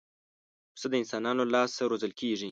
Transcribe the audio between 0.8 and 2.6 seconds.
د انسانانو له لاسه روزل کېږي.